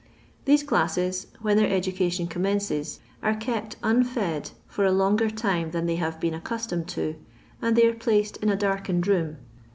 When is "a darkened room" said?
8.49-9.37